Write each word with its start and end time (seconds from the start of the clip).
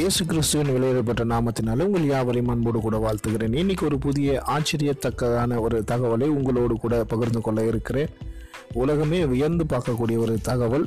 இயேசு 0.00 0.22
கிறிஸ்துவின் 0.30 0.72
வெளியிடப்பட்ட 0.72 1.22
நாமத்தினால 1.24 1.84
உங்கள் 1.88 2.08
யாவரையும் 2.08 2.50
அன்போடு 2.52 2.78
கூட 2.80 2.96
வாழ்த்துகிறேன். 3.04 3.54
இன்னைக்கு 3.60 3.84
ஒரு 3.86 3.98
புதிய 3.98 4.42
ஆச்சரியத்தக்கதான 4.54 5.60
ஒரு 5.60 5.76
தகவலை 5.90 6.26
உங்களோடு 6.38 6.74
கூட 6.82 6.96
பகிர்ந்து 7.12 7.40
கொள்ள 7.40 7.60
இருக்கிறேன். 7.70 8.10
உலகமே 8.82 9.20
வியந்து 9.24 9.64
பார்க்கக்கூடிய 9.70 10.16
ஒரு 10.24 10.34
தகவல் 10.48 10.84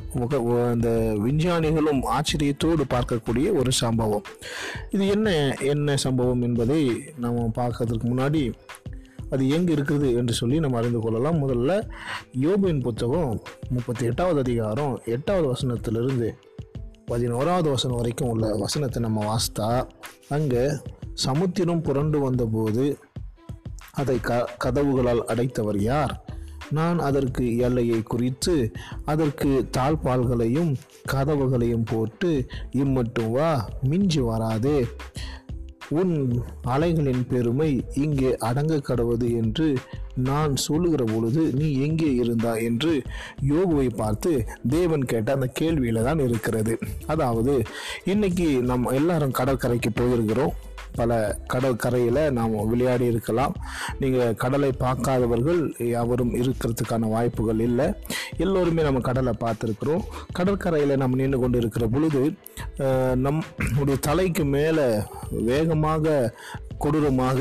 அந்த 0.72 0.90
விஞ்ஞானிகளும் 1.24 2.02
ஆச்சரியத்தோடு 2.16 2.84
பார்க்கக்கூடிய 2.94 3.46
ஒரு 3.60 3.72
சம்பவம். 3.82 4.28
இது 4.90 5.06
என்ன 5.16 5.56
என்ன 5.72 5.96
சம்பவம் 5.96 6.44
என்பதை 6.48 6.80
நாம் 7.24 7.40
பார்க்கறதுக்கு 7.60 8.08
முன்னாடி 8.12 8.42
அது 9.34 9.42
எங்கே 9.56 9.74
இருக்குது 9.74 10.08
என்று 10.20 10.36
சொல்லி 10.40 10.56
நம்ம 10.60 10.78
அறிந்து 10.78 11.00
கொள்ளலாம். 11.00 11.40
முதல்ல 11.42 11.72
யோபின் 12.44 12.84
புத்தகம் 12.86 13.34
முப்பத்தி 13.74 14.06
எட்டாவது 14.06 14.40
அதிகாரம் 14.46 14.94
எட்டாவது 15.16 15.46
வசனத்திலிருந்து 15.52 16.30
பதினோராவது 17.10 17.70
வசனம் 17.70 17.96
வரைக்கும் 17.96 18.28
உள்ள 18.28 18.54
வசனத்தை 18.54 19.02
நம்ம 19.02 19.20
வாசித்தா 19.22 19.68
அங்கே 20.28 20.64
சமுத்திரம் 21.14 21.82
புரண்டு 21.82 22.18
வந்தபோது 22.20 22.98
அதை 23.90 24.20
க 24.20 24.48
கதவுகளால் 24.64 25.24
அடைத்தவர் 25.24 25.78
யார்? 25.78 26.12
நான் 26.70 26.98
அதற்கு 26.98 27.56
எல்லையை 27.56 28.02
குறித்து 28.02 28.72
அதற்கு 29.04 29.68
தாழ்பால்களையும் 29.78 30.74
கதவுகளையும் 31.12 31.86
போட்டு 31.86 32.30
இம்மட்டும் 32.70 33.30
வா 33.30 33.68
மிஞ்சி 33.82 34.20
வராதே. 34.20 34.86
உன் 35.88 36.42
அலைகளின் 36.62 37.26
பெருமை 37.26 37.84
இங்கே 37.94 38.36
அடங்க 38.36 38.76
கடவுது 38.76 39.28
என்று 39.32 39.68
நான் 40.28 40.54
சொல்லுகிற 40.66 41.02
பொழுது 41.12 41.42
நீ 41.58 41.68
எங்கே 41.86 42.10
இருந்தா 42.22 42.54
என்று 42.68 42.94
யோகுவை 43.52 43.88
பார்த்து 44.02 44.32
தேவன் 44.76 45.10
கேட்ட 45.12 45.36
அந்த 45.36 45.48
கேள்வியில 45.60 46.02
தான் 46.08 46.24
இருக்கிறது. 46.28 46.74
அதாவது 47.06 47.54
இன்னைக்கு 48.04 48.48
நம்ம 48.72 48.92
எல்லாரும் 49.00 49.38
கடற்கரைக்கு 49.40 49.92
போயிருக்கிறோம். 50.00 50.54
பல 50.98 51.16
கடற்கரையில் 51.52 52.18
நாம் 52.36 52.54
விளையாடி 52.70 53.04
இருக்கலாம். 53.10 53.52
நீங்கள் 54.00 54.36
கடலை 54.42 54.70
பார்க்காதவர்கள் 54.80 55.60
யாவரும் 55.94 56.32
இருக்கிறதுக்கான 56.40 57.10
வாய்ப்புகள் 57.14 57.60
இல்லை. 57.68 57.86
எல்லோருமே 58.44 58.82
நம்ம 58.88 59.02
கடலை 59.08 59.34
பார்த்துருக்குறோம். 59.44 60.02
கடற்கரையில் 60.38 61.00
நம்ம 61.02 61.20
நின்று 61.20 61.40
கொண்டு 61.42 61.60
இருக்கிற 61.62 61.86
பொழுது 61.94 62.22
நம்முடைய 63.26 63.98
தலைக்கு 64.08 64.46
மேலே 64.56 64.88
வேகமாக 65.50 66.34
கொடூரமாக 66.84 67.40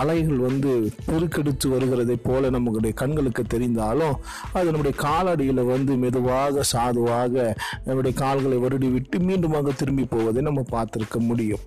அலைகள் 0.00 0.38
வந்து 0.38 0.70
பெருக்கெடுத்து 1.06 1.66
வருகிறதை 1.72 2.16
போல 2.22 2.50
நம்மளுடைய 2.50 2.92
கண்களுக்கு 2.94 3.42
தெரிந்தாலும் 3.42 4.16
அது 4.52 4.68
நம்முடைய 4.70 4.94
காலடியில் 5.06 5.62
வந்து 5.74 5.94
மெதுவாக 5.96 6.62
சாதுவாக 6.72 7.56
நம்முடைய 7.84 8.14
கால்களை 8.18 8.58
வருடி 8.58 8.90
விட்டு 8.92 9.18
மீண்டுமாக 9.18 9.76
திரும்பி 9.76 10.04
போவதை 10.04 10.42
நம்ம 10.42 10.64
பார்த்துருக்க 10.70 11.18
முடியும். 11.18 11.66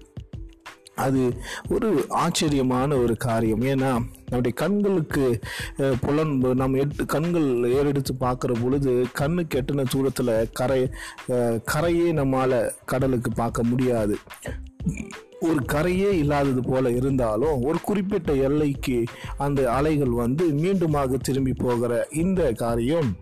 அது 0.95 1.21
ஒரு 1.69 1.87
ஆச்சரியமான 2.23 2.95
ஒரு 2.95 3.13
காரியம். 3.17 3.61
ஏன்னா 3.61 3.91
நம்முடைய 4.29 4.53
கண்களுக்கு 4.55 5.23
புலன் 6.01 6.33
நம்ம 6.61 6.77
எட்டு 6.77 7.05
கண்கள் 7.05 7.47
ஏறெடுத்து 7.77 8.13
பார்க்குற 8.19 8.51
பொழுது 8.61 8.91
கண்ணுக்கு 9.13 9.57
எட்டின 9.61 9.85
தூரத்தில் 9.89 10.33
கரை 10.51 10.81
கரையே 11.73 12.11
நம்மால் 12.11 12.57
கடலுக்கு 12.85 13.31
பார்க்க 13.31 13.63
முடியாது. 13.63 14.17
ஒரு 15.49 15.65
கரையே 15.65 16.17
இல்லாதது 16.17 16.61
போல 16.61 16.91
இருந்தாலும் 16.91 17.63
ஒரு 17.63 17.79
குறிப்பிட்ட 17.81 18.33
எல்லைக்கு 18.33 19.03
அந்த 19.37 19.71
அலைகள் 19.71 20.09
வந்து 20.09 20.47
மீண்டுமாக 20.47 21.17
திரும்பி 21.17 21.53
போகிற 21.53 22.07
இந்த 22.11 22.51
காரியம் 22.53 23.17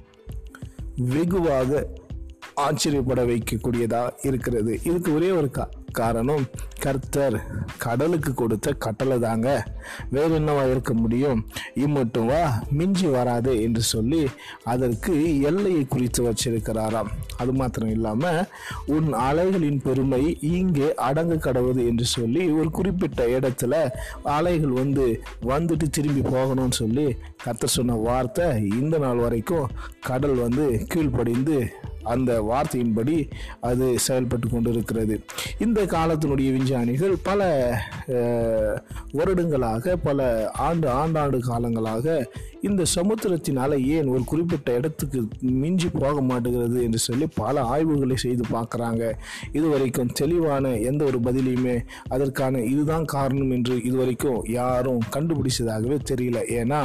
வெகுவாக 0.95 1.87
ஆச்சரியப்பட 2.53 3.25
வைக்கக்கூடியதாக 3.25 4.09
இருக்கிறது. 4.21 4.79
இதுக்கு 4.83 5.13
ஒரே 5.13 5.31
ஒரு 5.31 5.49
கா 5.49 5.69
காரணம் 5.91 6.43
கர்த்தர் 6.79 7.35
கடலுக்கு 7.77 8.31
கொடுத்த 8.33 8.73
கட்டளை 8.73 9.19
தாங்க. 9.19 9.47
வேற 10.09 10.29
என்னவா 10.39 10.63
இருக்க 10.71 10.93
முடியும்? 10.93 11.39
இம்மட்டும் 11.75 12.25
வா 12.25 12.41
மிஞ்சி 12.69 13.07
வராது 13.07 13.53
என்று 13.61 13.81
சொல்லி 13.81 14.21
அதற்கு 14.63 15.13
எல்லையை 15.49 15.83
குறித்து 15.85 16.21
வச்சிருக்கிறாராம். 16.27 17.11
அது 17.37 17.53
மாத்திரம் 17.53 17.89
இல்லாமல் 17.89 18.39
உன் 18.85 19.09
அலைகளின் 19.27 19.81
பெருமை 19.81 20.23
இங்கே 20.41 20.89
அடங்க 21.07 21.35
கடவுது 21.35 21.83
என்று 21.87 22.05
சொல்லி 22.05 22.49
ஒரு 22.51 22.69
குறிப்பிட்ட 22.71 23.27
இடத்துல 23.37 23.73
அலைகள் 24.37 24.73
வந்து 24.81 25.05
வந்துட்டு 25.45 25.87
திரும்பி 25.89 26.21
போகணும்னு 26.21 26.79
சொல்லி 26.81 27.07
கர்த்தர் 27.43 27.75
சொன்ன 27.77 27.95
வார்த்தை 28.07 28.47
இந்த 28.81 28.97
நாள் 28.97 29.23
வரைக்கும் 29.25 29.71
கடல் 29.99 30.35
வந்து 30.35 30.65
கீழ்ப்படிந்து 30.93 31.57
அந்த 32.03 32.31
வார்த்தையின்படி 32.41 33.29
அது 33.61 33.99
செயல்பட்டு 33.99 34.49
கொண்டிருக்கிறது. 34.49 35.17
இந்த 35.59 35.81
காலத்தினுடைய 35.83 36.51
விஞ்ஞானிகள் 36.57 37.15
பல 37.23 37.49
வருடங்களாக 39.11 39.95
பல 39.97 40.49
ஆண்டு 40.51 40.87
ஆண்டாண்டு 40.87 41.39
காலங்களாக 41.49 42.23
இந்த 42.61 42.83
சமுத்திரத்தினால் 42.95 43.85
ஏன் 43.85 44.07
ஒரு 44.07 44.23
குறிப்பிட்ட 44.23 44.73
இடத்துக்கு 44.73 45.27
மிஞ்சி 45.41 45.89
போக 45.89 46.21
மாட்டேங்கிறது 46.21 46.83
என்று 46.83 46.97
சொல்லி 46.97 47.27
பல 47.35 47.61
ஆய்வுகளை 47.61 48.15
செய்து 48.15 48.43
பார்க்குறாங்க. 48.51 49.11
இதுவரைக்கும் 49.51 50.11
தெளிவான 50.13 50.73
எந்த 50.77 51.03
ஒரு 51.03 51.19
பதிலையுமே 51.19 51.75
அதற்கான 52.07 52.61
இதுதான் 52.63 53.05
காரணம் 53.05 53.51
என்று 53.51 53.83
இதுவரைக்கும் 53.83 54.43
யாரும் 54.45 55.01
கண்டுபிடிச்சதாகவே 55.15 55.97
தெரியல. 56.11 56.39
ஏன்னா 56.59 56.81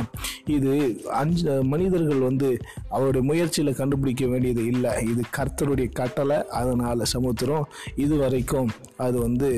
இது 0.47 1.03
அஞ்சு 1.06 1.65
மனிதர்கள் 1.65 2.19
வந்து 2.19 2.59
அவருடைய 2.88 3.26
முயற்சியில் 3.26 3.75
கண்டுபிடிக்க 3.75 4.26
வேண்டியது 4.26 4.66
இல்லை. 4.66 4.93
இது 5.11 5.22
கர்த்தருடைய 5.37 5.89
கட்டளை 5.93 6.39
அதனால 6.50 7.05
சமுத்திரம் 7.15 7.67
இதுவரைக்கும் 7.97 8.71
அது 8.97 9.17
வந்து 9.19 9.50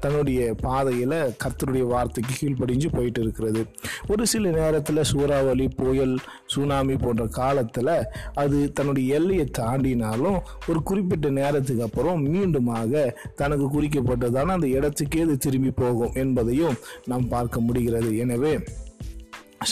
தன்னுடைய 0.00 0.40
பாதையில் 0.62 1.16
கர்த்தருடைய 1.44 1.84
வார்த்தைக்கு 1.86 2.32
கீழ்ப்படிஞ்சு 2.40 2.88
போயிட்டு 2.96 3.20
இருக்கிறது 3.20 3.60
ஒரு 4.06 4.24
சில 4.26 4.50
நேரத்தில் 4.50 5.08
சூறாவளி 5.12 5.66
புயல் 5.76 6.16
சுனாமி 6.46 6.96
போன்ற 6.96 7.26
காலத்தில் 7.38 7.92
அது 8.34 8.58
தன்னுடைய 8.72 9.14
எல்லையை 9.18 9.46
தாண்டினாலும் 9.60 10.38
ஒரு 10.68 10.82
குறிப்பிட்ட 10.82 11.30
நேரத்துக்கு 11.40 11.86
அப்புறம் 11.88 12.24
மீண்டுமாக 12.26 13.04
தனக்கு 13.36 13.68
குறிக்கப்பட்டதான 13.68 14.54
அந்த 14.56 14.68
இடத்துக்கே 14.78 15.22
அது 15.26 15.36
திரும்பி 15.46 15.72
போகும் 15.82 16.14
என்பதையும் 16.14 16.76
நாம் 17.04 17.28
பார்க்க 17.28 17.60
முடிகிறது. 17.60 18.10
எனவே 18.24 18.54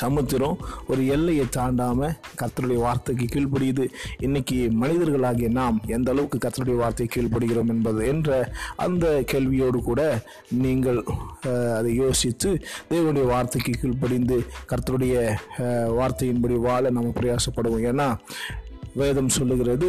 சமுத்திரம் 0.02 0.58
ஒரு 0.88 1.02
எல்லையை 1.14 1.46
தாண்டாமல் 1.56 2.16
கத்தருடைய 2.40 2.78
வார்த்தைக்கு 2.86 3.26
கீழ்ப்படியுது. 3.32 3.84
இன்னைக்கு 4.26 4.58
மனிதர்களாகிய 4.82 5.48
நாம் 5.58 5.78
எந்த 5.96 6.10
அளவுக்கு 6.14 6.38
கத்தருடைய 6.44 6.76
வார்த்தையை 6.82 7.10
கீழ்ப்படுகிறோம் 7.14 7.72
என்பது 7.74 8.00
என்ற 8.12 8.38
அந்த 8.86 9.06
கேள்வியோடு 9.32 9.80
கூட 9.90 10.02
நீங்கள் 10.64 11.00
அதை 11.78 11.92
யோசித்து 12.02 12.50
தேவனுடைய 12.90 13.26
வார்த்தைக்கு 13.34 13.74
கீழ்ப்படிந்து 13.80 14.38
கர்த்தருடைய 14.70 15.16
வார்த்தையின்படி 16.00 16.58
வாழ 16.68 16.82
நம்ம 16.90 17.12
பிரயாசப்படுவோம். 17.20 17.86
ஏன்னா 17.92 18.08
வேதம் 19.00 19.34
சொல்லுகிறது 19.36 19.88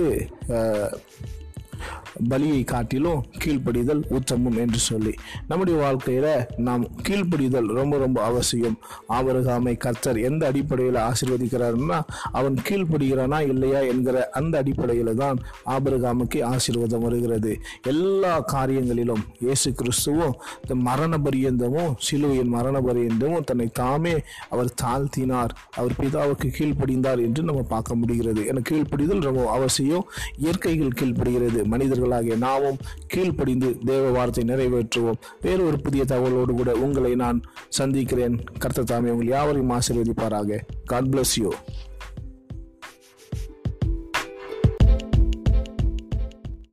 பலியை 2.30 2.64
காட்டிலும் 2.64 3.24
கீழ்ப்படிதல் 3.44 4.02
உத்தமம் 4.08 4.58
என்று 4.58 4.78
சொல்லி. 4.78 5.14
நம்முடைய 5.48 5.80
வாழ்க்கையில 5.84 6.28
நாம் 6.58 6.84
கீழ்ப்படிதல் 7.08 7.68
ரொம்ப 7.80 7.98
ரொம்ப 7.98 8.24
அவசியம். 8.24 8.78
ஆபரகாமை 9.09 9.78
கர்த்தர் 9.78 10.20
எந்த 10.20 10.46
அடிப்படையில் 10.48 11.00
ஆசீர்வதிக்கிறார்னா 11.08 12.02
அவன் 12.31 12.58
கீழ்ப்படுகிறானா 12.70 13.48
இல்லையா 13.48 13.80
என்கிற 13.80 14.30
அந்த 14.30 14.58
அடிப்படையில் 14.58 15.14
தான் 15.16 15.38
ஆபரகாமுக்கு 15.66 16.44
ஆசீர்வாதம் 16.44 17.02
வருகிறது. 17.02 17.58
எல்லா 17.81 18.46
காரியங்களிலும் 18.54 19.24
இயேசு 19.40 19.74
கிறிஸ்துவும் 19.81 20.34
மரண 20.74 21.18
பரியந்தமும் 21.18 21.94
சிலுவையின் 21.98 22.48
மரண 22.48 22.81
பரியந்தமும் 22.81 23.44
தன்னை 23.44 23.68
தாமே 23.74 24.22
அவர் 24.50 24.74
தாழ்த்தினார். 24.84 25.50
அவர் 25.75 25.92
பிதாவுக்கு 26.02 26.48
கீழ்ப்படிந்தார் 26.58 27.24
என்று 27.25 27.44
நம்ம 27.44 27.62
பார்க்க 27.62 27.95
முடிகிறது. 27.95 28.45
என 28.45 28.62
கீழ்ப்படிதல் 28.69 29.22
ரொம்ப 29.22 29.51
அவசியம். 29.51 30.06
இயற்கைகள் 30.38 30.98
கீழ்ப்படுகிறது. 31.01 31.63
மனிதர்கள் 31.63 32.05
மனிதர்களாகிய 32.06 32.38
நாமும் 32.38 32.78
கீழ்ப்படிந்து 33.07 33.78
தேவ 33.86 34.10
வார்த்தை 34.10 34.44
நிறைவேற்றுவோம். 34.44 35.19
வேறு 35.42 35.66
ஒரு 35.66 35.81
புதிய 35.81 36.04
தகவலோடு 36.04 36.52
கூட 36.52 36.72
உங்களை 36.72 37.16
நான் 37.16 37.42
சந்திக்கிறேன். 37.69 38.44
கர்த்த 38.60 38.84
தாமே 38.84 39.10
உங்கள் 39.10 39.28
யாவரையும் 39.28 39.72
ஆசீர்வதிப்பாராக. 39.72 40.60
God 40.86 41.06
bless 41.06 41.36
you 41.36 41.54